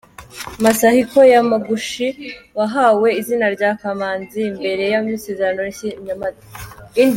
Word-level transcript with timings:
Masahiko 0.63 1.19
Yamaguchi 1.33 2.07
wahawe 2.57 3.07
izina 3.21 3.45
rya 3.55 3.71
Kamanzi 3.81 4.39
imbere 4.51 4.81
y’isomero 4.91 5.61
yashinze 5.67 5.97
i 5.99 6.03
Nyamata. 6.07 6.45